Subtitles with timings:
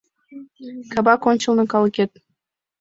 [0.93, 2.11] Кабак ончылно калыкет.